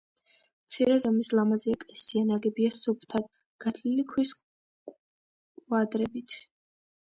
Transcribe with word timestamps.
მცირე 0.69 0.95
ზომის 1.03 1.29
ლამაზი 1.39 1.73
ეკლესია 1.73 2.23
ნაგებია 2.31 2.71
სუფთად 2.79 3.29
გათლილი 3.67 4.07
ქვის 4.15 4.35
კვადრებით. 4.95 6.39